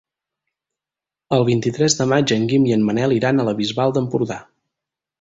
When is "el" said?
1.37-1.45